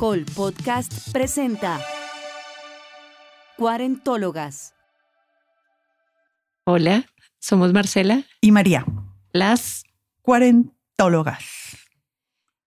[0.00, 1.78] Caracol Podcast presenta
[3.58, 4.72] Cuarentólogas.
[6.64, 7.04] Hola,
[7.38, 8.86] somos Marcela y María,
[9.34, 9.84] las
[10.22, 11.44] cuarentólogas.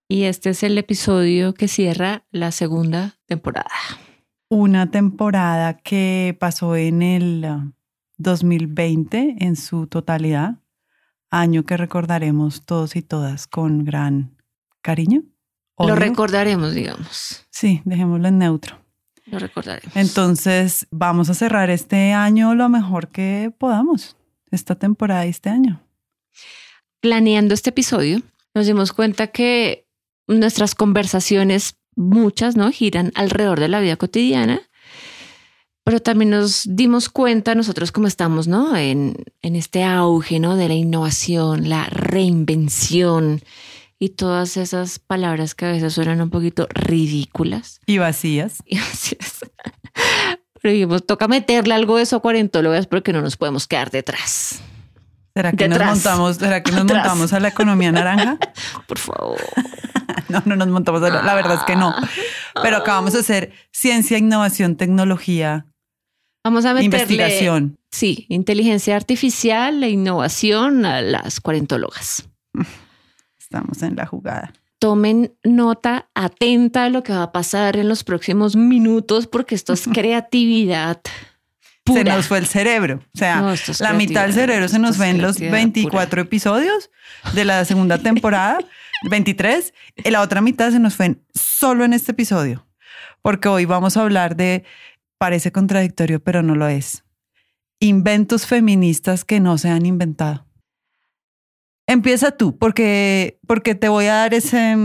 [0.07, 3.71] Y este es el episodio que cierra la segunda temporada.
[4.50, 7.74] Una temporada que pasó en el
[8.18, 10.60] 2020 en su totalidad,
[11.32, 14.38] año que recordaremos todos y todas con gran
[14.84, 15.24] cariño.
[15.77, 17.45] Lo recordaremos, digamos.
[17.50, 18.79] Sí, dejémoslo en neutro.
[19.25, 19.96] Lo recordaremos.
[19.96, 24.15] Entonces, vamos a cerrar este año lo mejor que podamos,
[24.51, 25.82] esta temporada y este año.
[26.99, 28.21] Planeando este episodio,
[28.54, 29.87] nos dimos cuenta que
[30.27, 32.71] nuestras conversaciones, muchas, ¿no?
[32.71, 34.61] Giran alrededor de la vida cotidiana,
[35.83, 38.75] pero también nos dimos cuenta nosotros cómo estamos, ¿no?
[38.77, 40.55] En, en este auge, ¿no?
[40.55, 43.41] De la innovación, la reinvención
[44.03, 47.79] y todas esas palabras que a veces suenan un poquito ridículas.
[47.85, 48.57] Y vacías.
[48.65, 49.45] Y vacías.
[50.61, 54.61] Pero dijimos, toca meterle algo de eso a cuarentólogas porque no nos podemos quedar detrás.
[55.33, 58.37] ¿Será que nos montamos, ¿será que nos montamos a la economía naranja?
[58.87, 59.39] Por favor.
[60.27, 61.95] no, no nos montamos a la, la verdad es que no.
[62.61, 65.65] Pero acabamos de hacer ciencia, innovación, tecnología.
[66.43, 67.77] Vamos a meterle, investigación.
[67.89, 72.27] Sí, inteligencia artificial e innovación a las cuarentólogas
[73.53, 74.51] estamos en la jugada.
[74.79, 79.73] Tomen nota atenta de lo que va a pasar en los próximos minutos porque esto
[79.73, 80.99] es creatividad.
[81.83, 81.99] Pura.
[81.99, 83.01] Se nos fue el cerebro.
[83.13, 86.21] O sea, no, la mitad del cerebro se nos fue en los 24 pura.
[86.21, 86.89] episodios
[87.33, 88.59] de la segunda temporada,
[89.09, 92.65] 23, y la otra mitad se nos fue solo en este episodio.
[93.21, 94.63] Porque hoy vamos a hablar de,
[95.17, 97.03] parece contradictorio, pero no lo es,
[97.79, 100.45] inventos feministas que no se han inventado.
[101.88, 104.76] Empieza tú, porque, porque te voy a dar ese,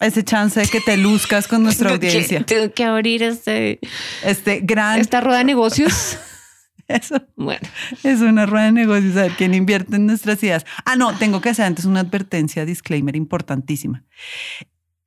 [0.00, 2.44] ese chance de que te luzcas con nuestra audiencia.
[2.44, 3.80] Tengo que abrir este,
[4.24, 5.00] este gran...
[5.00, 6.18] Esta rueda de negocios.
[6.88, 7.22] Eso.
[7.36, 7.68] Bueno.
[8.02, 10.64] Es una rueda de negocios, a ver quién invierte en nuestras ideas.
[10.86, 14.04] Ah, no, tengo que hacer antes una advertencia, disclaimer importantísima.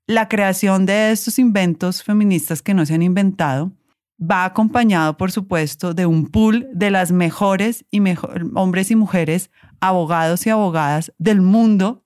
[0.06, 3.72] La creación de estos inventos feministas que no se han inventado
[4.22, 9.50] va acompañado, por supuesto, de un pool de las mejores y mejor, hombres y mujeres,
[9.80, 12.06] abogados y abogadas del mundo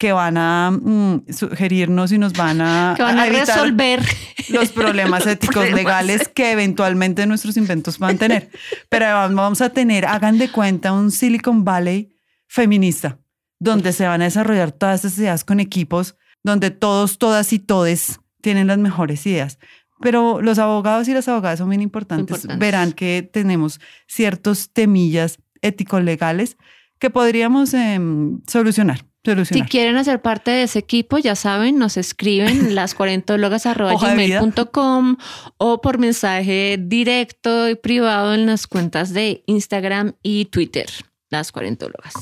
[0.00, 4.02] que van a mm, sugerirnos y nos van a, que van a, a resolver
[4.48, 5.78] los problemas éticos problemas.
[5.78, 8.50] legales que eventualmente nuestros inventos van a tener.
[8.88, 12.16] Pero vamos a tener, hagan de cuenta, un Silicon Valley
[12.48, 13.18] feminista,
[13.58, 18.20] donde se van a desarrollar todas estas ideas con equipos, donde todos, todas y todes
[18.40, 19.58] tienen las mejores ideas.
[20.00, 22.28] Pero los abogados y las abogadas son bien importantes.
[22.28, 22.58] importantes.
[22.58, 26.56] Verán que tenemos ciertos temillas ético-legales
[26.98, 28.00] que podríamos eh,
[28.46, 29.04] solucionar.
[29.22, 29.66] Solucionar.
[29.66, 35.16] Si quieren hacer parte de ese equipo, ya saben, nos escriben las cuarentólogas.gmail.com
[35.58, 40.88] o por mensaje directo y privado en las cuentas de Instagram y Twitter,
[41.28, 42.14] las cuarentólogas.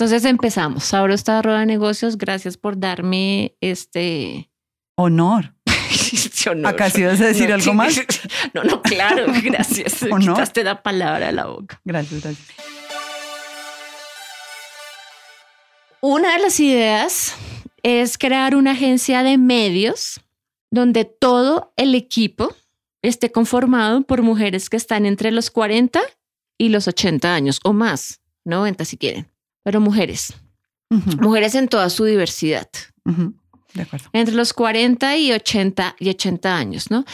[0.00, 0.94] Entonces empezamos.
[0.94, 2.16] Ahora esta rueda de negocios.
[2.16, 4.50] Gracias por darme este
[4.96, 5.54] honor.
[6.46, 6.74] Honor.
[6.74, 8.00] ¿Acaso ibas a decir no, algo más?
[8.54, 10.02] No, no, claro, gracias.
[10.04, 10.34] ¿O no?
[10.34, 11.80] Quitaste la palabra de la boca.
[11.84, 12.48] Gracias, gracias.
[16.00, 17.34] Una de las ideas
[17.82, 20.20] es crear una agencia de medios
[20.70, 22.54] donde todo el equipo
[23.02, 26.00] esté conformado por mujeres que están entre los 40
[26.58, 29.28] y los 80 años o más, 90 si quieren,
[29.62, 30.34] pero mujeres.
[30.90, 31.20] Uh -huh.
[31.20, 32.68] Mujeres en toda su diversidad.
[33.04, 33.39] Uh -huh.
[34.12, 37.04] Entre los 40 y 80 y 80 años, ¿no?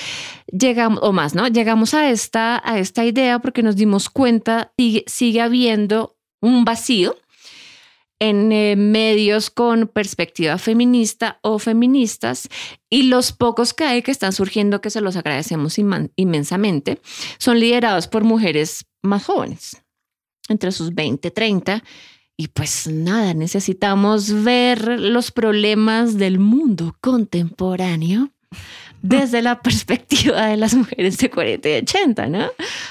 [0.47, 1.47] Llegamos, o más, ¿no?
[1.49, 7.17] Llegamos a esta, a esta idea porque nos dimos cuenta y sigue habiendo un vacío
[8.19, 12.49] en eh, medios con perspectiva feminista o feministas
[12.89, 17.01] y los pocos que hay que están surgiendo, que se los agradecemos inmensamente,
[17.39, 19.83] son liderados por mujeres más jóvenes,
[20.49, 21.85] entre sus 20, 30
[22.37, 28.31] y pues nada, necesitamos ver los problemas del mundo contemporáneo
[29.01, 32.47] desde la perspectiva de las mujeres de 40 y 80, ¿no?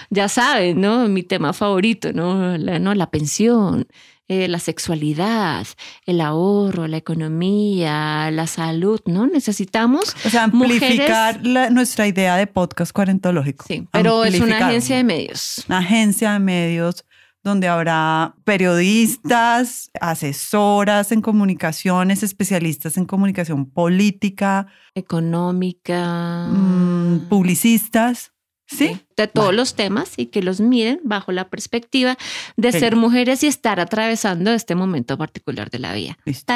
[0.09, 1.07] Ya saben, ¿no?
[1.07, 2.57] Mi tema favorito, ¿no?
[2.57, 2.95] La, ¿no?
[2.95, 3.87] la pensión,
[4.27, 5.67] eh, la sexualidad,
[6.05, 9.27] el ahorro, la economía, la salud, ¿no?
[9.27, 10.15] Necesitamos.
[10.25, 11.53] O sea, amplificar mujeres...
[11.53, 13.65] la, nuestra idea de podcast cuarentológico.
[13.67, 15.63] Sí, pero es una agencia de medios.
[15.67, 17.05] Una agencia de medios
[17.45, 24.65] donde habrá periodistas, asesoras en comunicaciones, especialistas en comunicación política,
[24.95, 28.31] económica, mmm, publicistas.
[28.67, 28.99] ¿Sí?
[29.15, 29.57] De todos vale.
[29.57, 32.17] los temas y que los miren bajo la perspectiva
[32.57, 32.79] de sí.
[32.79, 36.17] ser mujeres y estar atravesando este momento particular de la vida.
[36.25, 36.51] Listo.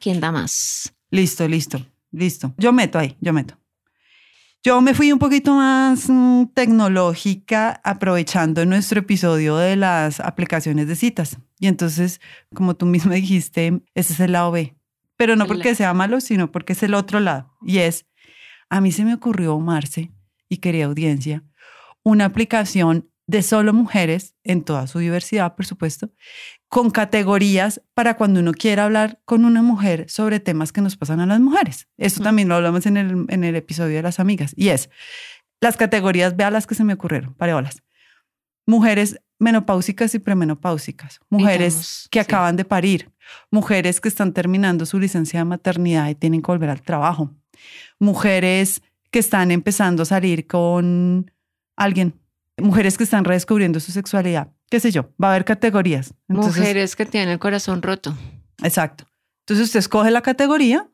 [0.00, 0.92] ¿Quién da más?
[1.12, 1.80] Listo, listo,
[2.10, 2.52] listo.
[2.58, 3.56] Yo meto ahí, yo meto.
[4.66, 10.96] Yo me fui un poquito más mm, tecnológica aprovechando nuestro episodio de las aplicaciones de
[10.96, 11.36] citas.
[11.60, 12.18] Y entonces,
[12.54, 14.74] como tú mismo dijiste, ese es el lado B.
[15.18, 17.52] Pero no porque sea malo, sino porque es el otro lado.
[17.60, 18.06] Y es,
[18.70, 20.12] a mí se me ocurrió, Marce,
[20.48, 21.44] y quería audiencia,
[22.02, 26.10] una aplicación de solo mujeres, en toda su diversidad, por supuesto,
[26.68, 31.20] con categorías para cuando uno quiera hablar con una mujer sobre temas que nos pasan
[31.20, 31.88] a las mujeres.
[31.96, 34.52] Esto también lo hablamos en el, en el episodio de las amigas.
[34.56, 34.90] Y es,
[35.60, 37.82] las categorías, vea las que se me ocurrieron, pareolas.
[38.66, 43.10] Mujeres menopáusicas y premenopáusicas, mujeres que acaban de parir,
[43.50, 47.30] mujeres que están terminando su licencia de maternidad y tienen que volver al trabajo,
[47.98, 51.30] mujeres que están empezando a salir con
[51.76, 52.14] alguien,
[52.56, 56.14] mujeres que están redescubriendo su sexualidad, qué sé yo, va a haber categorías.
[56.28, 58.16] mujeres que tienen el corazón roto.
[58.62, 59.06] Exacto.
[59.40, 60.88] Entonces usted escoge la categoría,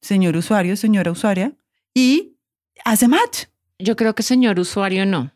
[0.00, 1.54] señor usuario, señora usuaria,
[1.94, 2.38] y
[2.84, 3.46] hace match.
[3.78, 5.32] Yo creo que señor usuario no.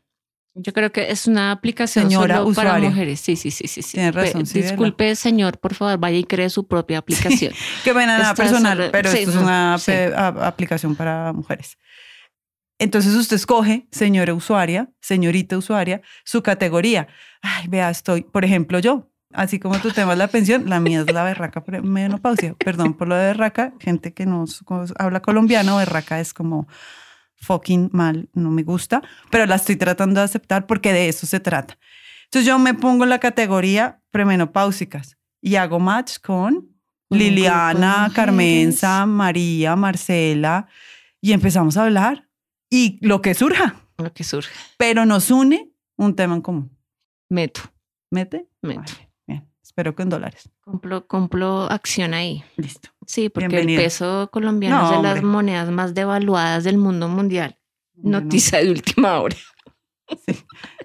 [0.59, 3.21] Yo creo que es una aplicación Señora solo para mujeres.
[3.21, 3.83] Sí, sí, sí, sí.
[3.83, 3.93] sí.
[3.93, 4.43] Tiene razón.
[4.43, 7.53] Disculpe, señor, por favor, vaya y cree su propia aplicación.
[7.85, 11.77] Qué pena nada personal, pero esto es una aplicación para mujeres.
[12.79, 17.09] Entonces usted escoge, señora usuaria, señorita usuaria, su categoría.
[17.41, 21.01] Ay, vea, estoy, por ejemplo, yo, así como tu tema es la pensión, la mía
[21.01, 22.55] es la berraca menopausia.
[22.55, 24.45] Perdón por lo de berraca, gente que no
[24.99, 26.69] habla colombiano, berraca es como
[27.37, 31.41] fucking mal, no me gusta, pero la estoy tratando de aceptar porque de eso se
[31.41, 31.79] trata.
[32.25, 36.69] Entonces yo me pongo en la categoría premenopáusicas y hago match con
[37.09, 40.67] Liliana, Carmenza, María, Marcela
[41.21, 42.26] y empezamos a hablar
[42.71, 43.77] y lo que surja.
[43.99, 44.53] Lo que surja.
[44.77, 46.77] Pero nos une un tema en común.
[47.29, 47.63] Meto.
[48.11, 48.49] ¿Mete?
[48.63, 48.93] Meto.
[49.27, 50.49] bien, espero que en dólares.
[50.61, 52.45] Complo, complo acción ahí.
[52.57, 52.91] Listo.
[53.07, 57.59] Sí, porque el peso colombiano es de las monedas más devaluadas del mundo mundial.
[57.95, 59.37] Noticia de última hora.
[60.25, 60.37] Sí.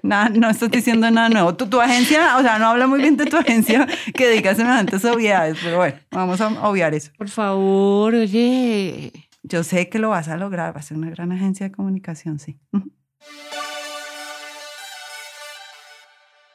[0.02, 1.56] Nada, no estás diciendo nada nuevo.
[1.56, 5.06] Tu, tu, agencia, o sea, no habla muy bien de tu agencia que diga semejantes
[5.06, 7.12] obviedades, pero bueno, vamos a obviar eso.
[7.18, 9.12] Por favor, oye.
[9.44, 12.40] Yo sé que lo vas a lograr, va a ser una gran agencia de comunicación,
[12.40, 12.60] sí.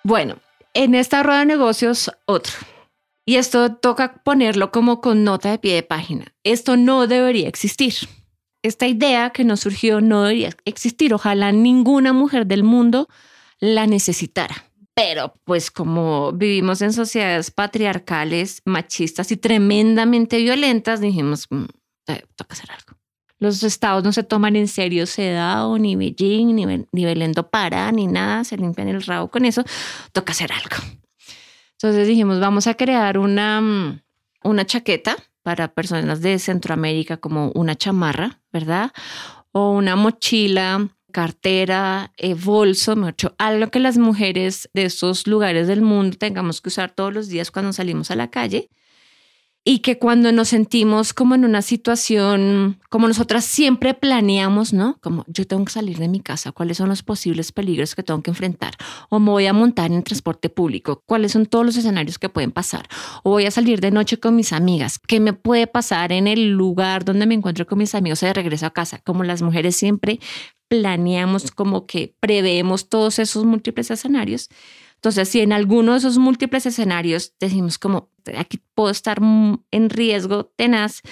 [0.04, 0.36] Bueno,
[0.72, 2.52] en esta rueda de negocios, otro.
[3.24, 6.32] Y esto toca ponerlo como con nota de pie de página.
[6.44, 7.94] Esto no debería existir.
[8.62, 11.12] Esta idea que nos surgió no debería existir.
[11.12, 13.08] Ojalá ninguna mujer del mundo
[13.58, 14.54] la necesitara.
[14.94, 21.64] Pero pues como vivimos en sociedades patriarcales, machistas y tremendamente violentas, dijimos, mm,
[22.08, 22.98] eh, toca hacer algo.
[23.38, 27.92] Los estados no se toman en serio Sedao, ni Beijing, ni, ni Belén do Pará,
[27.92, 29.62] ni nada, se limpian el rabo con eso,
[30.12, 30.76] toca hacer algo.
[31.72, 34.00] Entonces dijimos, vamos a crear una, mm,
[34.44, 38.92] una chaqueta para personas de Centroamérica como una chamarra, ¿verdad?
[39.52, 45.82] O una mochila, cartera, eh, bolso, mucho, algo que las mujeres de esos lugares del
[45.82, 48.70] mundo tengamos que usar todos los días cuando salimos a la calle
[49.68, 54.96] y que cuando nos sentimos como en una situación, como nosotras siempre planeamos, ¿no?
[55.00, 58.22] Como yo tengo que salir de mi casa, cuáles son los posibles peligros que tengo
[58.22, 58.76] que enfrentar,
[59.10, 62.52] o me voy a montar en transporte público, cuáles son todos los escenarios que pueden
[62.52, 62.86] pasar,
[63.24, 66.50] o voy a salir de noche con mis amigas, qué me puede pasar en el
[66.50, 69.74] lugar donde me encuentro con mis amigos o de regreso a casa, como las mujeres
[69.74, 70.20] siempre
[70.68, 74.48] planeamos, como que preveemos todos esos múltiples escenarios.
[75.06, 80.46] Entonces, si en alguno de esos múltiples escenarios decimos como aquí puedo estar en riesgo
[80.56, 81.02] tenaz,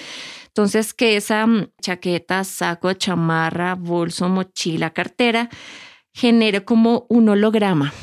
[0.47, 5.49] entonces que esa mm, chaqueta, saco, chamarra, bolso, mochila, cartera
[6.11, 7.93] genere como un holograma.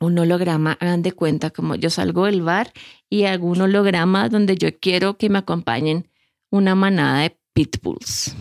[0.00, 2.72] Un holograma, hagan de cuenta como yo salgo del bar
[3.08, 6.10] y hago un holograma donde yo quiero que me acompañen
[6.50, 8.34] una manada de pitbulls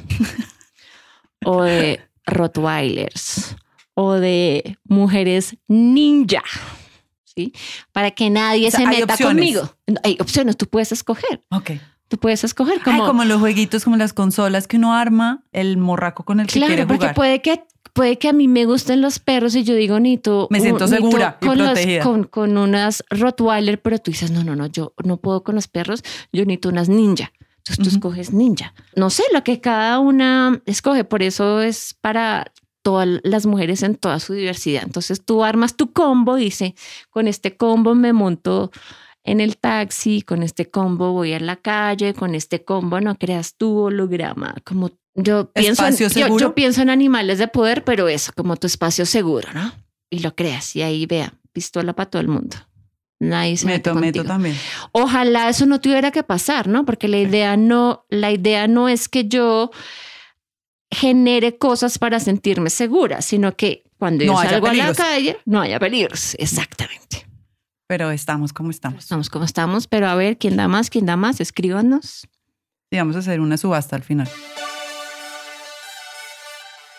[1.46, 3.58] o de rottweilers
[3.96, 6.44] o de mujeres ninja,
[7.24, 7.54] ¿sí?
[7.92, 9.70] Para que nadie se meta conmigo.
[10.04, 11.44] Hay opciones, tú puedes escoger.
[11.52, 11.72] Ok.
[12.08, 13.08] Tú puedes escoger como...
[13.08, 16.84] como los jueguitos, como las consolas que uno arma, el morraco con el que quiere
[16.84, 16.88] jugar.
[16.88, 20.18] porque puede que puede que a mí me gusten los perros y yo digo, ni
[20.18, 20.48] tú...
[20.50, 22.04] Me siento segura y con protegida.
[22.04, 25.68] con, con, unas Rottweiler, pero tú dices, no, no, no, yo no puedo con los
[25.68, 27.32] perros, yo necesito unas ninja.
[27.58, 28.74] Entonces tú escoges ninja.
[28.96, 32.52] No sé, lo que cada una escoge, por eso es para
[32.84, 34.84] todas las mujeres en toda su diversidad.
[34.84, 36.76] Entonces tú armas tu combo, dice,
[37.10, 38.72] con este combo me monto
[39.24, 43.56] en el taxi, con este combo voy a la calle, con este combo no creas
[43.56, 45.96] tu holograma, como yo pienso, en,
[46.38, 49.72] yo, pienso en animales de poder, pero eso, como tu espacio seguro, ¿no?
[50.10, 52.58] Y lo creas y ahí vea, pistola para todo el mundo.
[53.20, 54.58] Nadie se meto, meto también.
[54.92, 56.84] Ojalá eso no tuviera que pasar, ¿no?
[56.84, 59.72] Porque la idea no, la idea no es que yo
[60.94, 65.80] genere cosas para sentirme segura, sino que cuando yo salgo a la calle no haya
[65.80, 66.36] peligros.
[66.40, 67.26] Exactamente.
[67.88, 69.04] Pero estamos como estamos.
[69.04, 70.90] Estamos como estamos, pero a ver, ¿quién da más?
[70.90, 71.40] ¿Quién da más?
[71.42, 72.28] Escríbanos.
[72.90, 74.30] Y vamos a hacer una subasta al final.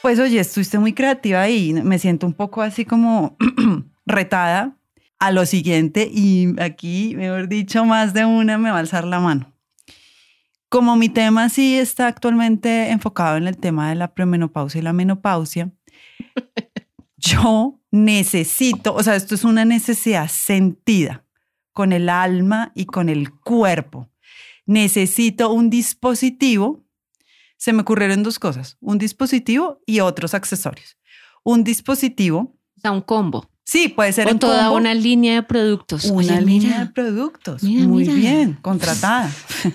[0.02, 3.36] Pues oye, estuviste muy creativa y me siento un poco así como
[4.06, 4.76] retada
[5.18, 9.20] a lo siguiente y aquí, mejor dicho, más de una me va a alzar la
[9.20, 9.53] mano.
[10.74, 14.92] Como mi tema sí está actualmente enfocado en el tema de la premenopausia y la
[14.92, 15.70] menopausia,
[17.16, 21.24] yo necesito, o sea, esto es una necesidad sentida
[21.72, 24.10] con el alma y con el cuerpo.
[24.66, 26.84] Necesito un dispositivo.
[27.56, 30.98] Se me ocurrieron dos cosas, un dispositivo y otros accesorios.
[31.44, 32.56] Un dispositivo.
[32.76, 33.48] O sea, un combo.
[33.64, 36.06] Sí, puede ser Con toda una línea de productos.
[36.06, 37.62] Una línea de productos.
[37.62, 39.30] Muy bien, contratada.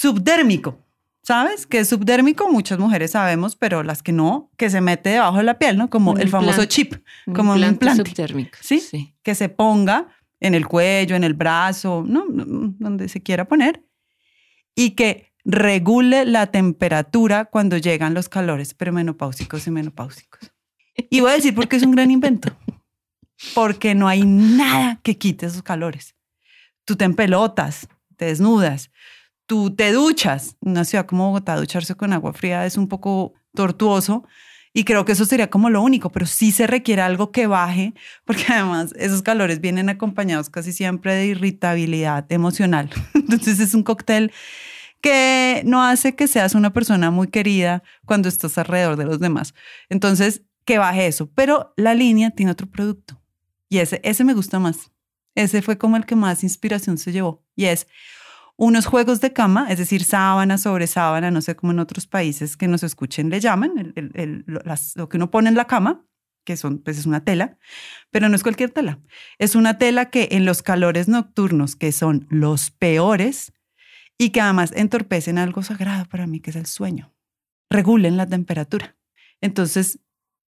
[0.00, 0.78] Subdérmico.
[1.22, 1.66] ¿Sabes?
[1.66, 5.42] Que es subdérmico, muchas mujeres sabemos, pero las que no, que se mete debajo de
[5.42, 5.90] la piel, ¿no?
[5.90, 6.94] Como el famoso chip,
[7.34, 8.08] como un implante.
[8.08, 8.58] Subdérmico.
[8.62, 8.80] ¿Sí?
[8.80, 9.14] ¿Sí?
[9.22, 10.08] Que se ponga
[10.40, 12.24] en el cuello, en el brazo, ¿no?
[12.26, 13.84] Donde se quiera poner.
[14.74, 20.50] Y que regule la temperatura cuando llegan los calores premenopáusicos y menopáusicos.
[21.10, 22.56] Y voy a decir por qué es un gran invento.
[23.54, 26.14] Porque no hay nada que quite esos calores.
[26.86, 28.90] Tú te empelotas, te desnudas,
[29.50, 30.56] tú te duchas.
[30.60, 34.22] Una ciudad como Bogotá, ducharse con agua fría es un poco tortuoso.
[34.72, 37.92] Y creo que eso sería como lo único, pero sí se requiere algo que baje,
[38.24, 42.90] porque además esos calores vienen acompañados casi siempre de irritabilidad emocional.
[43.14, 44.30] Entonces es un cóctel
[45.00, 49.54] que no hace que seas una persona muy querida cuando estás alrededor de los demás.
[49.88, 51.28] Entonces, que baje eso.
[51.34, 53.20] Pero la línea tiene otro producto
[53.68, 54.92] y ese, ese me gusta más.
[55.34, 57.88] Ese fue como el que más inspiración se llevó y es
[58.60, 62.58] unos juegos de cama, es decir, sábana sobre sábana, no sé cómo en otros países
[62.58, 63.94] que nos escuchen le llaman,
[64.94, 66.04] lo que uno pone en la cama,
[66.44, 67.56] que son, pues es una tela,
[68.10, 69.00] pero no es cualquier tela.
[69.38, 73.54] Es una tela que en los calores nocturnos, que son los peores
[74.18, 77.14] y que además entorpecen algo sagrado para mí, que es el sueño,
[77.70, 78.94] regulen la temperatura.
[79.40, 80.00] Entonces,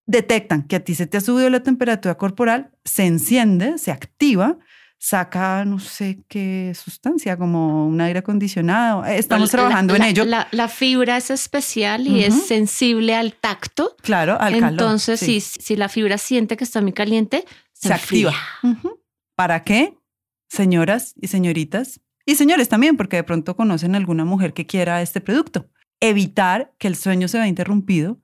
[0.04, 4.58] detectan que a ti se te ha subido la temperatura corporal, se enciende, se activa
[5.02, 9.04] saca no sé qué sustancia, como un aire acondicionado.
[9.04, 10.24] Estamos trabajando en ello.
[10.24, 13.96] La, fibra es especial y es sensible al tacto.
[14.00, 14.70] Claro, al calor.
[14.70, 18.32] Entonces, si, si la fibra siente que está muy caliente, se, activa.
[19.34, 19.98] ¿Para qué?
[20.48, 25.20] Señoras y señoritas, y señores también, porque de pronto conocen alguna mujer que quiera este
[25.20, 25.68] producto.
[25.98, 28.20] Evitar que el sueño se vea interrumpido,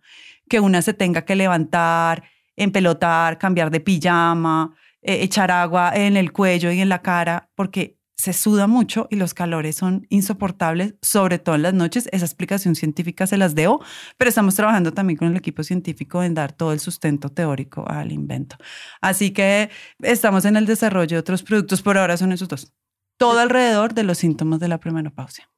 [0.49, 2.23] que una se tenga que levantar,
[2.55, 4.77] empelotar, cambiar de pijama,
[5.09, 9.17] eh, echar agua en el cuello y en la cara, porque se suda mucho y
[9.17, 12.11] los calores son insoportables, sobre todo en las noches.
[12.13, 13.83] Esa explicación científica se las debo,
[14.19, 18.13] pero estamos trabajando también con el equipo científico en dar todo el sustento teórico al
[18.13, 18.57] invento.
[19.01, 19.71] Así que
[20.03, 22.75] estamos en el desarrollo de otros productos, por ahora son esos dos.
[23.17, 25.49] Todo alrededor de los síntomas de la premenopausia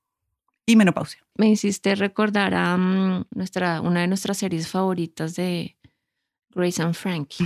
[0.64, 1.26] y menopausia.
[1.34, 5.76] Me hiciste recordar a mm, nuestra, una de nuestras series favoritas de
[6.54, 7.44] Grace and Frankie.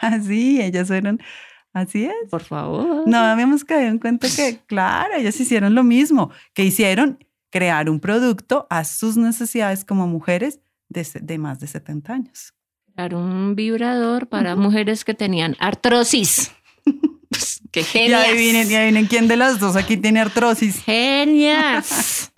[0.00, 1.20] Así, ah, ellas fueron,
[1.72, 2.30] así es.
[2.30, 3.06] Por favor.
[3.06, 7.18] No habíamos caído en cuenta que, claro, ellas hicieron lo mismo, que hicieron
[7.50, 12.54] crear un producto a sus necesidades como mujeres de, más de 70 años.
[12.94, 16.52] Crear un vibrador para mujeres que tenían artrosis.
[17.30, 18.22] Pues, ¡Qué genial!
[18.28, 20.84] Y adivinen, y adivinen quién de las dos aquí tiene artrosis.
[20.84, 22.32] Genias.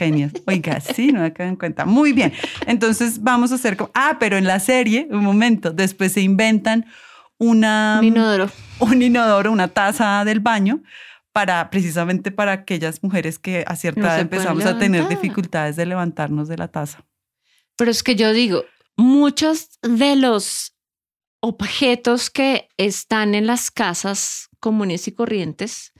[0.00, 0.32] Genios.
[0.46, 1.84] Oiga, sí, no me quedo en cuenta.
[1.84, 2.32] Muy bien.
[2.66, 6.86] Entonces vamos a hacer como, ah, pero en la serie, un momento, después se inventan
[7.36, 7.98] una...
[7.98, 8.50] Un inodoro.
[8.78, 10.82] Un inodoro, una taza del baño
[11.32, 16.48] para precisamente para aquellas mujeres que a cierta edad empezamos a tener dificultades de levantarnos
[16.48, 17.04] de la taza.
[17.76, 18.64] Pero es que yo digo,
[18.96, 20.74] muchos de los
[21.40, 25.92] objetos que están en las casas comunes y corrientes,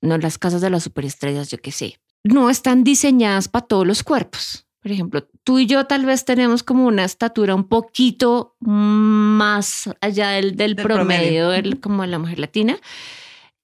[0.00, 3.86] no en las casas de las superestrellas, yo qué sé, no están diseñadas para todos
[3.86, 4.66] los cuerpos.
[4.80, 10.30] Por ejemplo, tú y yo tal vez tenemos como una estatura un poquito más allá
[10.30, 12.78] del, del, promedio, como la mujer latina.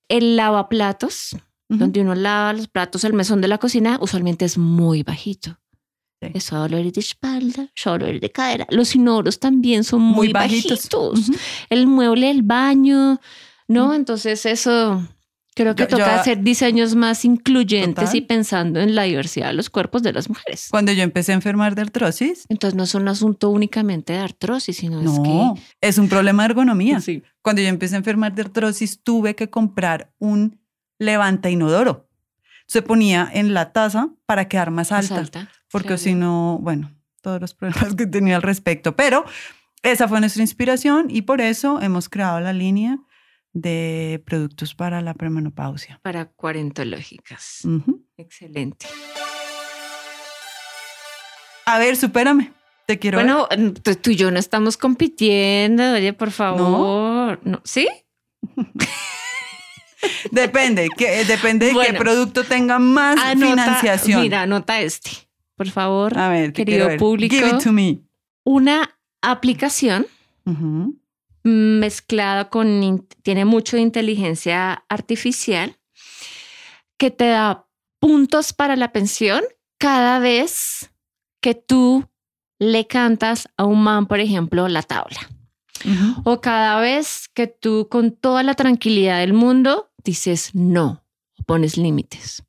[0.08, 1.36] El lavaplatos,
[1.68, 5.58] donde uno lava los platos, el mesón de la cocina, usualmente es muy bajito.
[6.34, 8.66] Eso dolor de espalda, dolor de cadera.
[8.70, 10.88] Los inodoros también son muy, bajitos.
[11.68, 13.20] El mueble del baño,
[13.68, 13.94] ¿no?
[13.94, 15.06] Entonces eso
[15.54, 20.02] Creo que toca hacer diseños más incluyentes y pensando en la diversidad de los cuerpos
[20.02, 20.68] de las mujeres.
[20.70, 22.46] Cuando yo empecé a enfermar de artrosis.
[22.48, 25.62] Entonces no es un asunto únicamente de artrosis, sino es que...
[25.82, 27.00] es un problema de ergonomía.
[27.00, 27.22] Sí.
[27.42, 30.58] Cuando yo empecé a enfermar de artrosis tuve que comprar un
[30.98, 32.08] levanta inodoro.
[32.66, 35.50] Se ponía en la taza para quedar más alta.
[35.70, 38.96] porque si no, bueno, todos los problemas que tenía al respecto.
[38.96, 39.26] Pero
[39.82, 42.98] esa fue nuestra inspiración y por eso hemos creado la línea
[43.52, 46.00] de productos para la premenopausia.
[46.02, 47.60] Para cuarentológicas.
[48.16, 48.86] Excelente.
[51.66, 52.52] A ver, supérame.
[52.86, 53.18] Te quiero.
[53.18, 53.48] Bueno,
[54.02, 55.92] tú y yo no estamos compitiendo.
[55.94, 57.40] Oye, por favor.
[57.44, 57.60] ¿No?
[57.64, 57.88] ¿Sí?
[60.30, 64.20] depende, que, depende de qué producto tenga más financiación.
[64.20, 65.10] Mira, anota este,
[65.56, 67.34] por favor, A ver, querido público.
[67.34, 68.00] Give it to me.
[68.44, 70.06] Una aplicación
[71.42, 75.78] mezclada con, tiene mucho de inteligencia artificial
[76.96, 77.66] que te da
[77.98, 79.42] puntos para la pensión
[79.78, 80.90] cada vez
[81.40, 82.08] que tú
[82.58, 85.18] le cantas a un man, por ejemplo, la tabla.
[86.22, 91.04] O cada vez que tú con toda la tranquilidad del mundo dices no,
[91.44, 92.44] pones límites.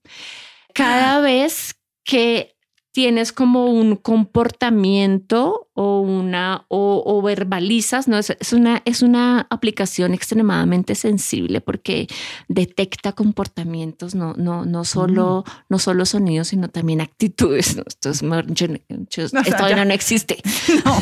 [0.76, 2.53] Cada vez que
[2.94, 8.20] tienes como un comportamiento o una o, verbalizas, ¿no?
[8.20, 12.08] Es, una, es una aplicación extremadamente sensible porque
[12.48, 15.52] detecta comportamientos, no, no, no, solo, mm.
[15.70, 17.76] no solo sonidos, sino también actitudes.
[17.76, 17.84] ¿no?
[17.88, 18.22] Esto es
[19.46, 20.38] esto no, existe.
[20.86, 21.00] No,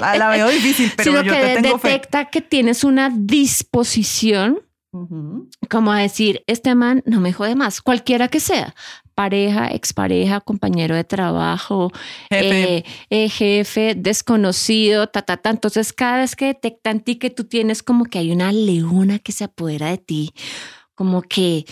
[0.00, 4.60] la veo difícil, pero sino yo que te tengo detecta que tienes una disposición
[5.68, 8.76] como a decir, este man no me jode más, cualquiera que sea,
[9.14, 11.90] pareja, expareja, compañero de trabajo,
[12.30, 15.50] jefe, eh, eh, jefe desconocido, ta, ta, ta.
[15.50, 19.32] Entonces, cada vez que detectan ti que tú tienes como que hay una leona que
[19.32, 20.30] se apodera de ti,
[20.94, 21.64] como que,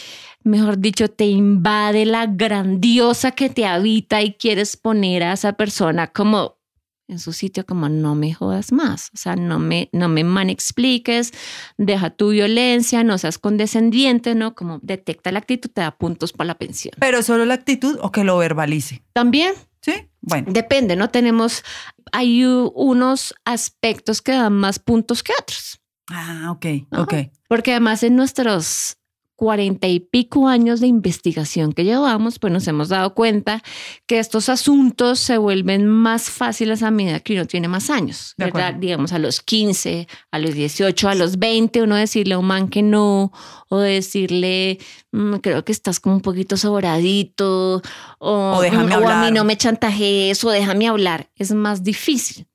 [0.43, 6.09] mejor dicho, te invade la grandiosa que te habita y quieres poner a esa persona
[6.09, 6.62] como
[7.09, 10.51] en su sitio como no me jodas más, o sea, no me, no me man
[10.51, 11.33] expliques,
[11.77, 14.55] deja tu violencia, no seas condescendiente, ¿no?
[14.55, 16.95] Como detecta la actitud, te da puntos para la pensión.
[16.99, 19.03] Pero solo la actitud o que lo verbalice.
[19.13, 19.55] También.
[19.81, 20.53] Sí, bueno.
[20.53, 21.11] Depende, ¿no?
[21.11, 21.65] Tenemos,
[22.13, 25.81] hay unos aspectos que dan más puntos que otros.
[26.09, 27.15] Ah, ok, ok.
[27.49, 28.97] Porque además en nuestros
[29.37, 33.63] cuarenta y pico años de investigación que llevamos, pues nos hemos dado cuenta
[34.07, 38.75] que estos asuntos se vuelven más fáciles a medida que uno tiene más años, ¿verdad?
[38.75, 42.69] Digamos a los 15, a los 18, a los 20, uno decirle a un man
[42.69, 43.33] que no,
[43.69, 44.79] o decirle,
[45.13, 47.83] mm, creo que estás como un poquito sobradito,
[48.19, 52.47] o, déjame o a mí no me chantajees, o déjame hablar, es más difícil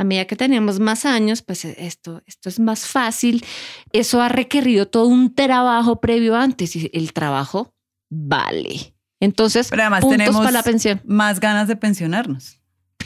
[0.00, 3.44] a medida que tenemos más años, pues e, esto, esto es más fácil.
[3.92, 7.74] Eso ha requerido todo un trabajo previo antes y el trabajo
[8.08, 8.94] vale.
[9.20, 11.02] Entonces, Pero además puntos tenemos para la pensión.
[11.04, 12.62] más ganas de pensionarnos.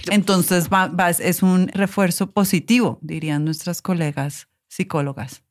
[0.08, 0.68] Entonces,
[1.18, 5.42] es un refuerzo positivo, dirían nuestras colegas psicólogas.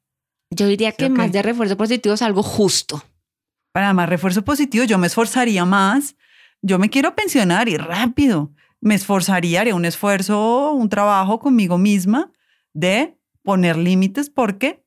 [0.50, 3.04] Yo diría que más de refuerzo positivo es algo justo.
[3.74, 6.16] Para más refuerzo positivo, yo me esforzaría más.
[6.62, 12.32] Yo me quiero pensionar y rápido me esforzaría, haría un esfuerzo, un trabajo conmigo misma
[12.74, 14.84] de poner límites porque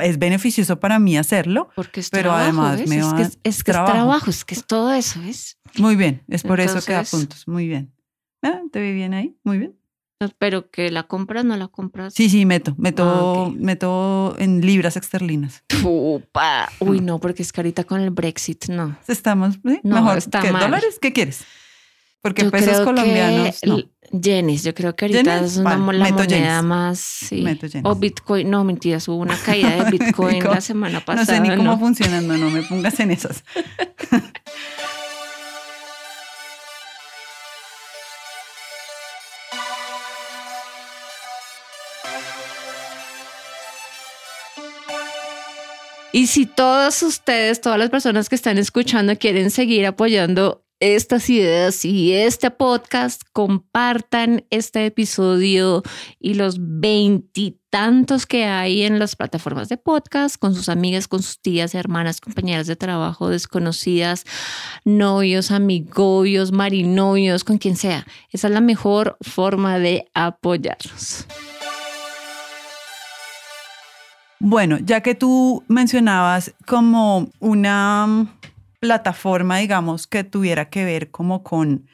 [0.00, 3.64] es beneficioso para mí hacerlo, porque es pero trabajo, además me va es que es,
[3.64, 3.92] que trabajo.
[3.92, 5.58] es trabajo, es que es todo eso, ¿ves?
[5.78, 7.94] Muy bien, es por eso que da puntos, muy bien.
[8.42, 9.36] Ah, ¿Te vi bien ahí?
[9.44, 9.78] Muy bien.
[10.38, 12.12] Pero que la compras, no la compras.
[12.14, 15.62] Sí, sí, meto, meto, ah, meto en libras esterlinas.
[15.84, 16.68] Upa.
[16.80, 18.98] Uy, no, porque es carita con el Brexit, no.
[19.06, 21.44] Estamos, mejor está ¿qué, dólares, ¿qué quieres?
[22.28, 23.60] Porque yo pesos colombianos.
[23.64, 23.78] No.
[24.10, 26.98] Yo creo que ahorita es una la moneda más.
[26.98, 27.44] Sí.
[27.82, 31.38] O Bitcoin, no, mentiras, hubo una caída de Bitcoin la semana pasada.
[31.38, 33.44] No sé ni cómo funciona, no, no me pongas en esas.
[46.10, 51.84] Y si todos ustedes, todas las personas que están escuchando quieren seguir apoyando estas ideas
[51.84, 55.82] y este podcast, compartan este episodio
[56.20, 61.40] y los veintitantos que hay en las plataformas de podcast con sus amigas, con sus
[61.40, 64.24] tías, hermanas, compañeras de trabajo, desconocidas,
[64.84, 68.06] novios, amigobios, marinovios, con quien sea.
[68.30, 71.26] Esa es la mejor forma de apoyarnos.
[74.40, 78.37] Bueno, ya que tú mencionabas como una
[78.78, 81.86] plataforma, digamos, que tuviera que ver como con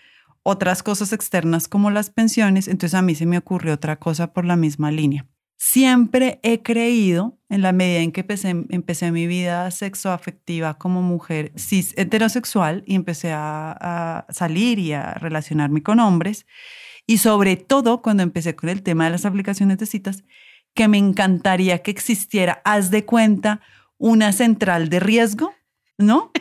[0.43, 4.45] otras cosas externas como las pensiones, entonces a mí se me ocurrió otra cosa por
[4.45, 5.27] la misma línea.
[5.57, 11.53] Siempre he creído, en la medida en que empecé, empecé mi vida sexoafectiva como mujer
[11.57, 16.47] cis heterosexual y empecé a, a salir y a relacionarme con hombres,
[17.07, 20.25] y sobre todo cuando empecé con el tema de las aplicaciones de citas,
[20.75, 23.61] que me encantaría que existiera, haz de cuenta,
[23.97, 25.55] una central de riesgo,
[25.97, 26.33] ¿no?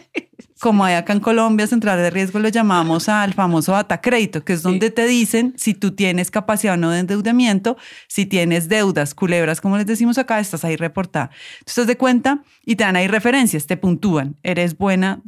[0.63, 4.53] Como hay acá en Colombia, central de riesgo, lo llamamos al famoso data crédito, que
[4.53, 7.75] es donde te dicen si tú tienes capacidad o no de endeudamiento,
[8.07, 11.31] si tienes deudas, culebras, como les decimos acá, estás ahí reportada.
[11.59, 14.37] Entonces, de cuenta y te dan ahí referencias, te puntúan.
[14.41, 15.21] Eres buena,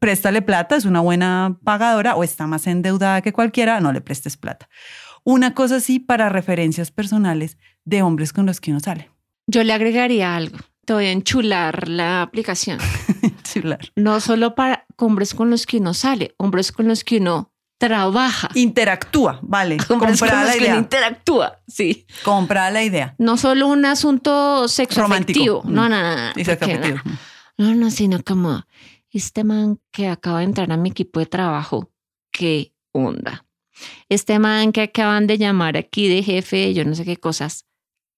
[0.00, 4.36] préstale plata, es una buena pagadora o está más endeudada que cualquiera, no le prestes
[4.36, 4.68] plata.
[5.22, 9.10] Una cosa así para referencias personales de hombres con los que uno sale.
[9.46, 10.58] Yo le agregaría algo.
[10.84, 12.80] Te voy a enchular la aplicación.
[13.96, 18.48] No solo para hombres con los que uno sale, hombres con los que uno trabaja.
[18.54, 19.76] Interactúa, vale.
[19.88, 22.06] Hombres con los que interactúa, sí.
[22.22, 23.16] Compra la idea.
[23.18, 25.62] No solo un asunto sexo Romántico.
[25.64, 26.32] No, no, no.
[26.32, 27.02] No,
[27.58, 28.64] no, no, sino como
[29.10, 31.90] este man que acaba de entrar a mi equipo de trabajo,
[32.30, 33.46] qué onda.
[34.08, 37.66] Este man que acaban de llamar aquí de jefe, yo no sé qué cosas,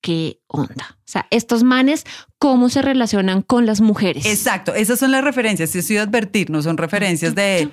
[0.04, 0.98] qué onda.
[0.98, 2.04] O sea, estos manes,
[2.38, 4.26] ¿cómo se relacionan con las mujeres?
[4.26, 5.70] Exacto, esas son las referencias.
[5.70, 7.70] Si estoy advertir, no son referencias de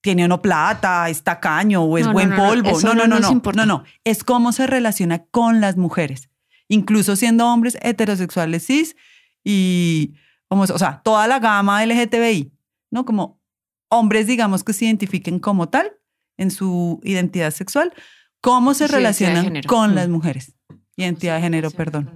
[0.00, 2.80] tiene uno plata, es tacaño o es buen polvo.
[2.80, 6.30] No, no, no, no, no, no, Es cómo se relaciona con las mujeres,
[6.66, 8.96] incluso siendo hombres heterosexuales cis
[9.44, 10.14] y,
[10.48, 12.52] o sea, toda la gama LGTBI,
[12.90, 13.04] ¿no?
[13.04, 13.40] Como
[13.88, 15.92] hombres, digamos, que se identifiquen como tal
[16.38, 17.92] en su identidad sexual,
[18.40, 20.57] cómo se relacionan con las mujeres
[21.02, 22.10] identidad de género, perdón.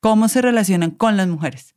[0.00, 1.74] ¿Cómo se relacionan con las mujeres?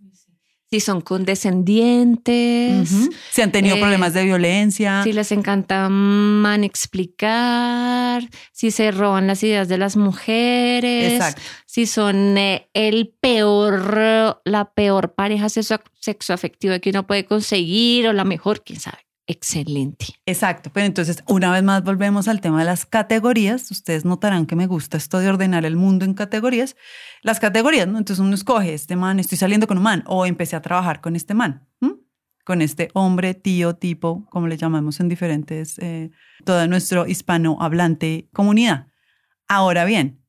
[0.71, 2.89] Si son condescendientes.
[3.31, 5.01] Si han tenido eh, problemas de violencia.
[5.03, 8.29] Si les encanta man explicar.
[8.51, 11.13] Si se roban las ideas de las mujeres.
[11.13, 11.41] Exacto.
[11.65, 18.13] Si son eh, el peor, la peor pareja sexo, sexoafectiva que uno puede conseguir o
[18.13, 20.07] la mejor, quién sabe excelente.
[20.25, 23.69] Exacto, pero entonces una vez más volvemos al tema de las categorías.
[23.69, 26.75] Ustedes notarán que me gusta esto de ordenar el mundo en categorías.
[27.21, 27.99] Las categorías, ¿no?
[27.99, 31.15] Entonces uno escoge, este man, estoy saliendo con un man o empecé a trabajar con
[31.15, 31.67] este man,
[32.43, 36.09] con este hombre, tío, tipo, como le llamamos en diferentes, eh,
[36.43, 38.87] todo nuestro hispanohablante comunidad.
[39.47, 40.25] Ahora bien,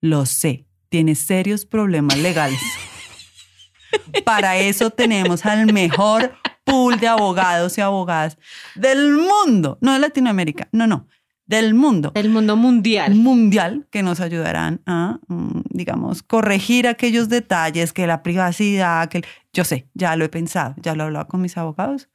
[0.00, 2.60] lo sé, tiene serios problemas legales.
[4.24, 8.38] Para eso tenemos al mejor pool de abogados y abogadas
[8.74, 11.06] del mundo, no de Latinoamérica, no, no,
[11.46, 12.12] del mundo.
[12.14, 13.14] Del mundo mundial.
[13.14, 19.22] Mundial, que nos ayudarán a, mm, digamos, corregir aquellos detalles, que la privacidad, que
[19.52, 22.08] yo sé, ya lo he pensado, ya lo he hablado con mis abogados.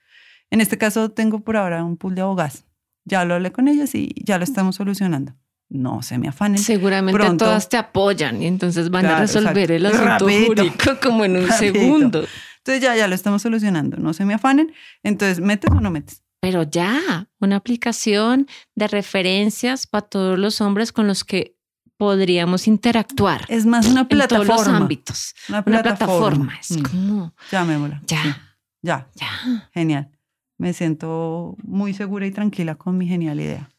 [0.49, 2.65] En este caso tengo por ahora un pool de abogadas.
[3.05, 5.33] Ya lo hablé con ellas y ya lo estamos solucionando.
[5.69, 6.59] No se me afanen.
[6.59, 11.51] Seguramente todas te apoyan y entonces van a resolver el asunto jurídico como en un
[11.51, 12.25] segundo.
[12.67, 14.73] Entonces ya, ya lo estamos solucionando, no se me afanen.
[15.01, 16.21] Entonces, ¿metes o no metes?
[16.41, 21.55] Pero ya, una aplicación de referencias para todos los hombres con los que
[21.95, 23.45] podríamos interactuar.
[23.47, 24.43] Es más una plataforma.
[24.43, 25.33] En todos los ámbitos.
[25.47, 26.57] Una plataforma.
[26.59, 26.81] Es mm.
[26.81, 27.33] como...
[27.53, 28.01] Ya, mola.
[28.05, 28.51] Ya.
[28.81, 29.07] Ya.
[29.15, 29.69] Ya.
[29.73, 30.11] Genial.
[30.57, 33.69] Me siento muy segura y tranquila con mi genial idea.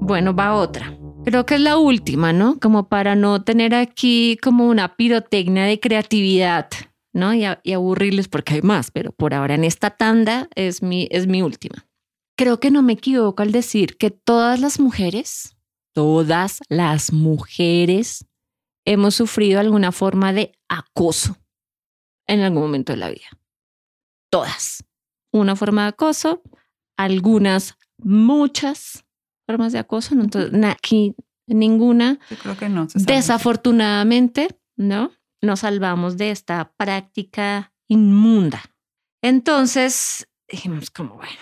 [0.00, 0.96] Bueno, va otra.
[1.24, 2.58] Creo que es la última, ¿no?
[2.58, 6.68] Como para no tener aquí como una pirotecnia de creatividad,
[7.12, 7.32] ¿no?
[7.32, 11.40] Y, aburrirles porque hay más, pero por ahora en esta tanda es mi, es mi
[11.40, 11.86] última.
[12.36, 15.56] Creo que no me equivoco al decir que todas las mujeres,
[15.94, 18.26] todas las mujeres
[18.84, 21.36] hemos sufrido alguna forma de acoso
[22.26, 23.28] en algún momento de la vida.
[24.28, 24.84] Todas.
[25.30, 26.42] Una forma de acoso,
[26.96, 29.04] algunas, muchas
[29.46, 30.24] formas de acoso, ¿no?
[30.24, 31.14] Entonces, aquí
[31.46, 32.18] ninguna.
[32.30, 32.86] Yo creo que no.
[32.94, 35.12] Desafortunadamente, ¿no?
[35.40, 38.62] Nos salvamos de esta práctica inmunda.
[39.22, 41.32] Entonces, dijimos como, bueno,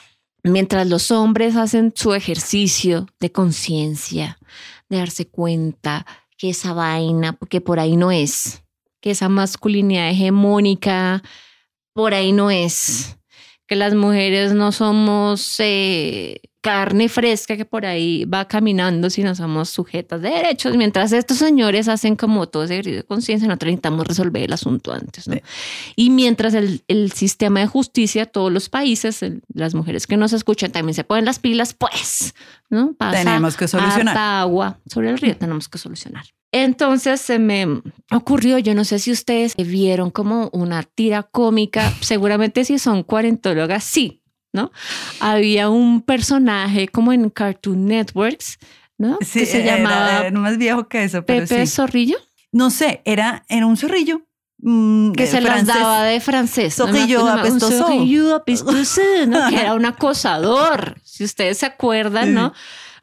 [0.43, 4.39] mientras los hombres hacen su ejercicio de conciencia,
[4.89, 8.63] de darse cuenta que esa vaina, que por ahí no es,
[9.01, 11.23] que esa masculinidad hegemónica
[11.93, 13.19] por ahí no es,
[13.71, 19.33] que las mujeres no somos eh, carne fresca que por ahí va caminando si no
[19.37, 23.69] somos sujetas de derechos, mientras estos señores hacen como todo ese ejercicio de conciencia, nosotros
[23.69, 25.29] necesitamos resolver el asunto antes.
[25.29, 25.37] ¿no?
[25.95, 30.73] Y mientras el, el, sistema de justicia, todos los países, las mujeres que nos escuchan
[30.73, 32.35] también se ponen las pilas, pues,
[32.71, 32.97] ¿no?
[33.13, 34.19] tenemos que solucionar.
[34.19, 36.25] agua sobre el río, tenemos que solucionar.
[36.53, 37.67] Entonces se me
[38.11, 43.85] ocurrió, yo no sé si ustedes vieron como una tira cómica, seguramente si son cuarentólogas,
[43.85, 44.73] sí, ¿no?
[45.21, 48.59] Había un personaje como en Cartoon Networks,
[48.99, 49.19] ¿no?
[49.21, 52.17] Sí, que se llamaba era, más viejo que eso, pero Pepe Zorrillo.
[52.53, 54.23] No sé, era, era un zorrillo.
[54.63, 56.75] Mm, que se las daba de francés.
[56.75, 57.87] Zorrillo apestoso.
[57.87, 59.49] Zorrillo apestoso, ¿no?
[59.49, 61.01] que era un acosador.
[61.03, 62.53] Si ustedes se acuerdan, ¿no?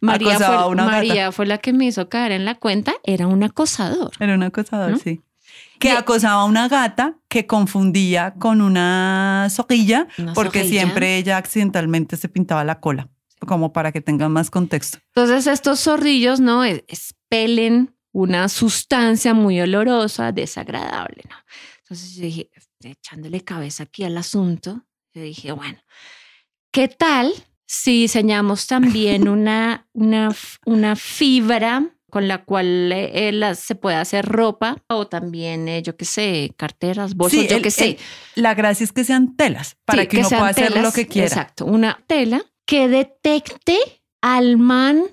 [0.01, 4.11] María, fue, María fue, la que me hizo caer en la cuenta, era un acosador.
[4.19, 5.21] Era un acosador, sí.
[5.79, 12.29] que acosaba a una gata que confundía con una soquilla porque siempre ella accidentalmente se
[12.29, 14.99] pintaba la cola, como para que tengan más contexto.
[15.15, 16.63] Entonces estos zorrillos, ¿no?
[16.63, 21.35] Expelen una sustancia muy olorosa, desagradable, ¿no?
[21.83, 22.49] Entonces yo dije,
[22.81, 25.79] echándole cabeza aquí al asunto, yo dije, bueno,
[26.71, 27.31] ¿qué tal
[27.67, 34.77] si diseñamos también una, una, una fibra con la cual eh, se puede hacer ropa
[34.87, 37.97] o también, eh, yo qué sé, carteras, bolsos, yo qué sé.
[38.35, 41.27] la gracia es que sean telas para que, uno pueda hacer lo que quiera.
[41.27, 43.77] Exacto, una tela que detecte
[44.21, 45.03] al man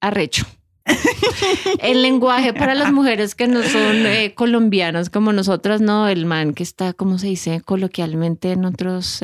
[0.00, 0.46] arrecho.
[1.80, 6.54] el lenguaje para las mujeres que no son eh, colombianas como nosotras, no, el man
[6.54, 9.22] que está, ¿cómo se dice coloquialmente en otros...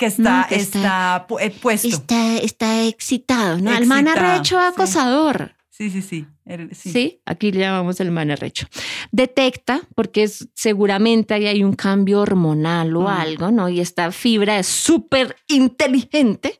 [0.00, 1.26] que está, está,
[1.60, 1.86] puesto.
[1.86, 3.76] Está, está excitado, ¿no?
[3.76, 5.54] el man arrecho acosador.
[5.68, 6.26] Sí, sí, sí.
[6.72, 7.20] sí.
[7.26, 8.66] aquí le llamamos el manarrecho.
[9.12, 13.06] Detecta, porque es, seguramente ahí hay un cambio hormonal o mm.
[13.06, 13.68] algo, ¿no?
[13.68, 16.58] Y esta fibra es súper inteligente.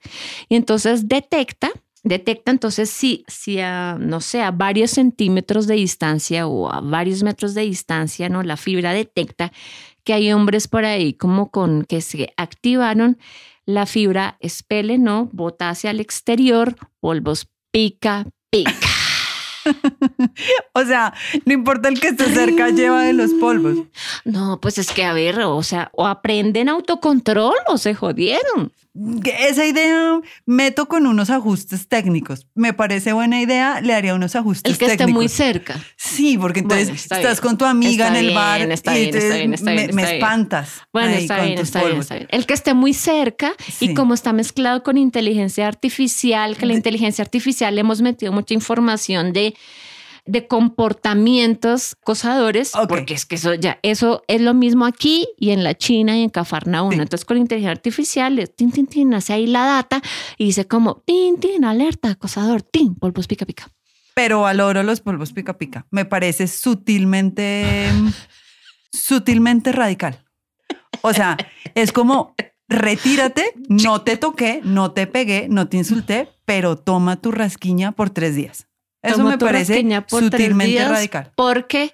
[0.50, 1.70] Y entonces detecta,
[2.02, 7.22] detecta entonces si, si a, no sé, a varios centímetros de distancia o a varios
[7.22, 8.42] metros de distancia, ¿no?
[8.42, 9.50] La fibra detecta
[10.04, 13.18] que hay hombres por ahí como con que se activaron
[13.66, 15.28] la fibra espele, ¿no?
[15.32, 18.72] Bota hacia el exterior, polvos pica, pica.
[20.72, 23.78] o sea, no importa el que esté cerca, lleva de los polvos.
[24.24, 28.72] No, pues es que a ver, o sea, o aprenden autocontrol o se jodieron.
[29.38, 32.46] Esa idea meto con unos ajustes técnicos.
[32.54, 34.92] Me parece buena idea, le haría unos ajustes técnicos.
[34.92, 35.80] El que esté muy cerca.
[35.96, 38.66] Sí, porque entonces estás con tu amiga en el bar y
[39.48, 40.82] me, espantas.
[40.92, 44.32] Bueno, está bien, está bien, está bien, El que esté muy cerca y como está
[44.32, 49.54] mezclado con inteligencia artificial, que la inteligencia artificial le hemos metido mucha información de
[50.30, 55.64] de comportamientos acosadores, porque es que eso ya, eso es lo mismo aquí y en
[55.64, 56.92] la China y en Cafarnaúm.
[56.92, 60.00] Entonces con la inteligencia artificial, tin, tin, tin, hace ahí la data
[60.38, 63.68] y dice como, tin, tin, alerta, acosador, tin, polvos pica pica.
[64.14, 65.86] Pero valoro los polvos pica pica.
[65.90, 67.90] Me parece sutilmente,
[68.92, 70.24] sutilmente radical.
[71.02, 71.36] O sea,
[71.74, 72.36] es como,
[72.68, 78.10] retírate, no te toqué, no te pegué, no te insulté, pero toma tu rasquiña por
[78.10, 78.69] tres días.
[79.02, 81.32] Eso me parece sutilmente radical.
[81.34, 81.92] Porque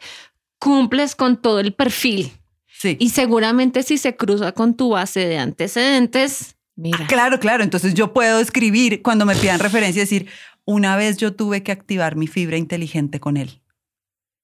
[0.59, 2.33] cumples con todo el perfil.
[2.67, 2.97] Sí.
[3.01, 6.99] Y seguramente si se cruza con tu base de antecedentes, mira.
[7.03, 7.63] Ah, claro, claro.
[7.63, 10.29] Entonces yo puedo escribir cuando me pidan referencia, decir,
[10.65, 13.63] una vez yo tuve que activar mi fibra inteligente con él.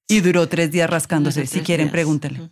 [0.08, 1.46] Y duró tres días rascándose.
[1.46, 2.50] si quieren, pregúntenle.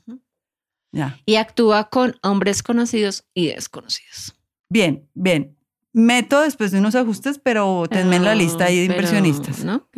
[0.92, 1.20] Ya.
[1.25, 4.35] Y actúa con hombres conocidos y desconocidos.
[4.68, 5.57] Bien, bien
[5.92, 9.64] meto después de unos ajustes, pero tenme en la lista ahí de inversionistas.
[9.64, 9.88] ¿no?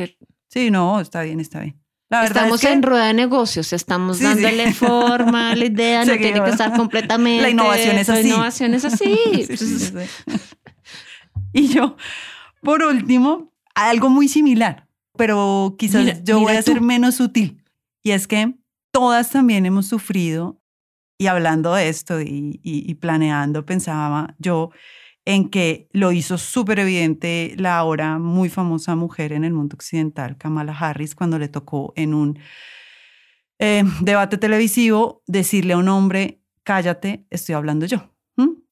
[0.48, 1.82] Sí, no, está bien, está bien.
[2.08, 6.50] La estamos en rueda de negocios, estamos dándole forma a la idea, no tiene que
[6.50, 7.42] estar completamente.
[7.42, 8.22] La innovación es así.
[8.24, 9.18] La innovación es así.
[11.54, 11.96] y yo,
[12.60, 17.64] por último, algo muy similar, pero quizás yo voy a ser menos sutil.
[18.02, 18.56] Y es que
[18.90, 20.60] todas también hemos sufrido,
[21.16, 24.70] y hablando de esto y planeando, pensaba yo
[25.24, 30.36] en que lo hizo súper evidente la ahora muy famosa mujer en el mundo occidental,
[30.36, 32.38] Kamala Harris, cuando le tocó en un
[33.58, 38.12] eh, debate televisivo decirle a un hombre, cállate, estoy hablando yo.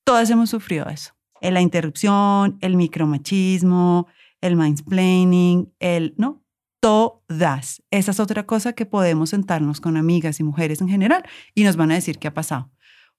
[0.04, 1.12] Todas hemos sufrido eso.
[1.40, 4.08] La interrupción, el micromachismo,
[4.40, 6.42] el mansplaining, el, ¿no?
[6.80, 7.82] Todas.
[7.92, 11.22] Esa es otra cosa que podemos sentarnos con amigas y mujeres en general
[11.54, 12.72] y nos van a decir qué ha pasado.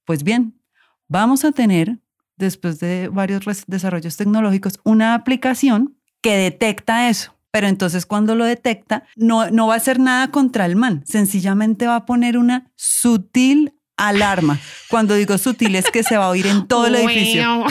[0.04, 0.60] Pues bien,
[1.08, 2.00] vamos a tener
[2.46, 7.36] después de varios desarrollos tecnológicos, una aplicación que detecta eso.
[7.52, 11.86] Pero entonces cuando lo detecta, no, no va a hacer nada contra el man, sencillamente
[11.86, 14.60] va a poner una sutil alarma.
[14.90, 17.66] Cuando digo sutil es que se va a oír en todo el edificio.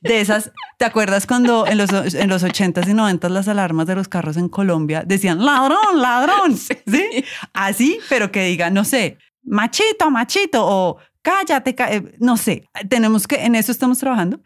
[0.00, 3.94] De esas, ¿te acuerdas cuando en los, en los 80s y 90s las alarmas de
[3.94, 6.56] los carros en Colombia decían ladrón, ladrón?
[6.56, 7.24] ¿Sí?
[7.52, 13.44] Así, pero que diga, no sé, machito, machito, o cállate, eh, no sé, tenemos que,
[13.44, 14.40] en eso estamos trabajando,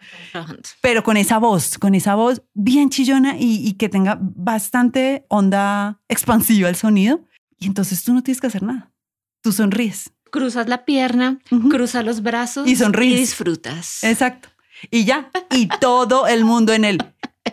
[0.80, 6.68] pero con esa voz, con esa voz bien chillona y, que tenga bastante onda expansiva
[6.68, 7.20] el sonido.
[7.58, 8.90] Y entonces tú no tienes que hacer nada,
[9.42, 10.12] tú sonríes.
[10.32, 11.38] Cruzas la pierna,
[11.70, 13.16] cruzas los brazos y sonríes.
[13.16, 14.02] Y disfrutas.
[14.02, 14.48] Exacto.
[14.90, 16.98] Y ya, y todo el mundo en el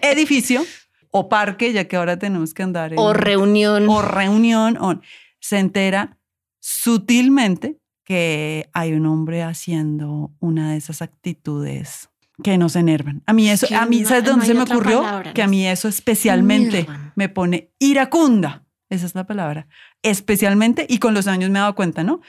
[0.01, 0.65] edificio
[1.11, 2.93] o parque, ya que ahora tenemos que andar.
[2.95, 3.87] o reunión.
[3.89, 4.99] O reunión, o,
[5.39, 6.17] se entera
[6.59, 7.78] sutilmente
[8.09, 12.09] que hay un hombre haciendo una de esas actitudes
[12.41, 13.21] que nos enervan.
[13.27, 15.03] A mí eso, a mí, ¿sabes dónde se me ocurrió?
[15.35, 18.65] que a mí eso especialmente me pone iracunda.
[18.89, 19.67] esa es la palabra.
[20.01, 22.21] Especialmente, y con los años me he dado cuenta, ¿no?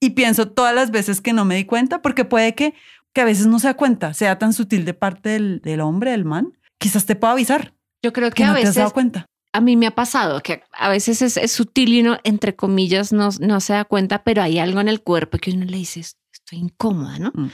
[0.00, 2.72] Y pienso todas las veces que no me di cuenta, porque puede que,
[3.12, 6.12] que a veces no se da cuenta, sea tan sutil de parte del, del hombre,
[6.12, 7.74] del man, quizás te pueda avisar.
[8.02, 8.62] Yo creo que, a veces...
[8.62, 9.26] Te has dado cuenta.
[9.56, 13.30] A mí me ha pasado que a veces es, sutil y uno, entre comillas, no,
[13.40, 16.58] no se da cuenta, pero hay algo en el cuerpo que uno le dice, estoy
[16.58, 17.32] incómoda, ¿no?
[17.34, 17.50] Mm.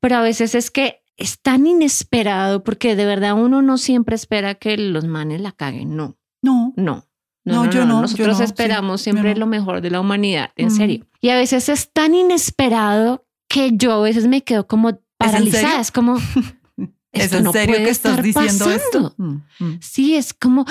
[0.00, 4.54] Pero a veces es que es tan inesperado porque de verdad uno no siempre espera
[4.54, 6.16] que los manes la caguen, no.
[6.40, 6.72] No.
[6.76, 7.04] No.
[7.44, 8.02] No, yo no.
[8.02, 11.06] Nosotros esperamos siempre lo mejor de la humanidad, en serio.
[11.20, 15.80] Y a veces es tan inesperado que yo a veces me quedo como paralizada.
[15.80, 16.16] ¿Es, como.
[17.12, 19.14] ¿Es en serio que estás diciendo esto?
[19.16, 19.78] Mm, mm.
[19.80, 20.66] Sí, es como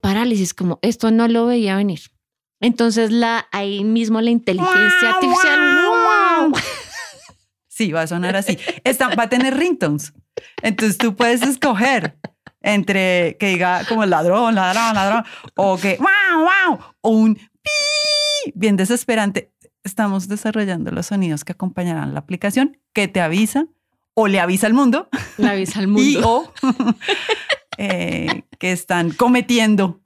[0.00, 2.00] parálisis, como esto no lo veía venir.
[2.60, 5.60] Entonces, la, ahí mismo la inteligencia artificial.
[5.86, 6.52] ¡Wow!
[7.72, 8.58] Sí, va a sonar así.
[9.18, 10.12] va a tener ringtones.
[10.60, 12.18] Entonces tú puedes escoger
[12.60, 15.24] entre que diga como ladrón, ladrón, ladrón,
[15.56, 19.54] o que wow, wow, o un pi, bien desesperante.
[19.82, 23.66] Estamos desarrollando los sonidos que acompañarán la aplicación que te avisa
[24.12, 25.08] o le avisa al mundo.
[25.38, 26.02] Le avisa al mundo.
[26.10, 26.52] Y, o
[27.82, 30.02] eh, que están cometiendo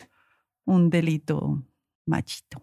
[0.64, 1.64] un delito
[2.06, 2.62] machito.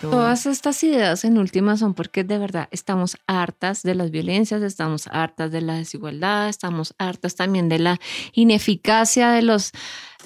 [0.00, 5.06] Todas estas ideas en última son porque de verdad estamos hartas de las violencias, estamos
[5.10, 7.98] hartas de la desigualdad, estamos hartas también de la
[8.32, 9.72] ineficacia de las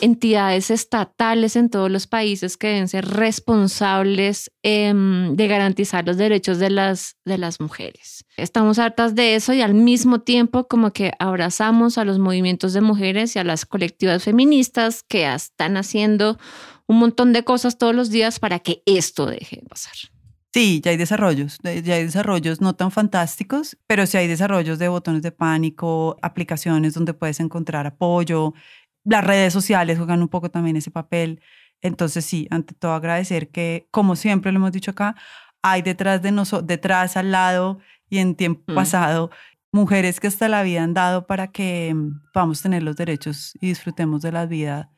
[0.01, 6.59] entidades estatales en todos los países que deben ser responsables em, de garantizar los derechos
[6.59, 8.25] de las, de las mujeres.
[8.37, 12.81] Estamos hartas de eso y al mismo tiempo como que abrazamos a los movimientos de
[12.81, 16.39] mujeres y a las colectivas feministas que están haciendo
[16.91, 19.93] un montón de cosas todos los días para que esto deje de pasar.
[20.53, 24.89] Sí, ya hay desarrollos, ya hay desarrollos no tan fantásticos, pero sí hay desarrollos de
[24.89, 28.55] botones de pánico, aplicaciones donde puedes encontrar apoyo,
[29.05, 31.41] las redes sociales juegan un poco también ese papel.
[31.81, 35.15] Entonces sí, ante todo agradecer que, como siempre lo hemos dicho acá,
[35.63, 38.75] hay detrás de nosotros, detrás, al lado y en tiempo mm.
[38.75, 39.31] pasado,
[39.71, 43.69] mujeres que hasta la vida han dado para que mm, podamos tener los derechos y
[43.69, 44.91] disfrutemos de la vida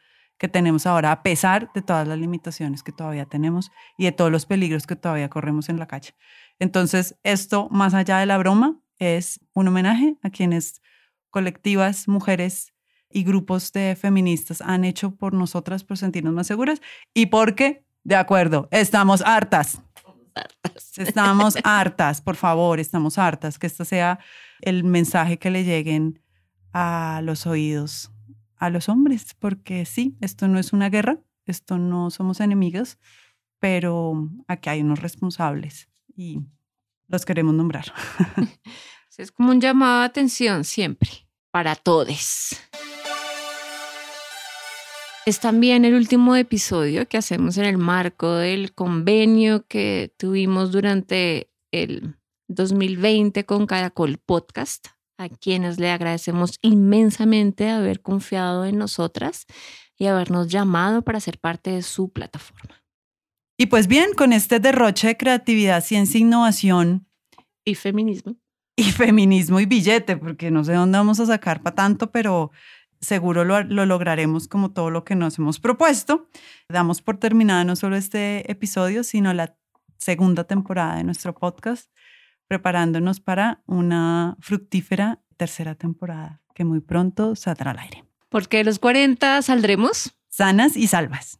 [0.42, 4.32] que tenemos ahora, a pesar de todas las limitaciones que todavía tenemos y de todos
[4.32, 6.16] los peligros que todavía corremos en la calle.
[6.58, 10.82] Entonces, esto, más allá de la broma, es un homenaje a quienes
[11.30, 12.74] colectivas, mujeres
[13.08, 16.82] y grupos de feministas han hecho por nosotras por sentirnos más seguras
[17.14, 19.80] y porque, de acuerdo, estamos hartas.
[20.96, 24.18] Estamos hartas, por favor, estamos hartas, que esto sea
[24.60, 26.20] el mensaje que le lleguen
[26.72, 28.11] a los oídos
[28.62, 32.96] a los hombres, porque sí, esto no es una guerra, esto no somos enemigas,
[33.58, 36.42] pero aquí hay unos responsables y
[37.08, 37.92] los queremos nombrar.
[39.18, 41.10] Es como un llamado de atención siempre,
[41.50, 42.56] para todos.
[45.26, 51.52] Es también el último episodio que hacemos en el marco del convenio que tuvimos durante
[51.72, 52.16] el
[52.48, 54.88] 2020 con Caracol Podcast
[55.22, 59.46] a quienes le agradecemos inmensamente haber confiado en nosotras
[59.96, 62.82] y habernos llamado para ser parte de su plataforma.
[63.56, 67.06] Y pues bien, con este derroche de creatividad, ciencia, innovación
[67.64, 68.36] y feminismo.
[68.74, 72.50] Y feminismo y billete, porque no sé dónde vamos a sacar para tanto, pero
[73.00, 76.28] seguro lo, lo, lograremos como todo lo que nos hemos propuesto.
[76.68, 79.54] Damos por terminada no solo este episodio, sino la
[79.98, 81.90] segunda temporada de nuestro podcast
[82.48, 88.04] preparándonos para una fructífera tercera temporada que muy pronto saldrá al aire.
[88.28, 91.38] Porque los 40 saldremos sanas y salvas.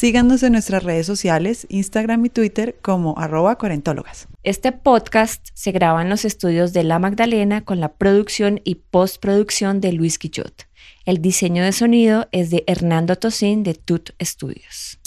[0.00, 4.28] Síganos en nuestras redes sociales, Instagram y Twitter como arroba cuarentólogas.
[4.44, 9.80] Este podcast se graba en los estudios de La Magdalena con la producción y postproducción
[9.80, 10.68] de Luis Quillot.
[11.04, 14.99] El diseño de sonido es de Hernando Tosín de Tut Studios.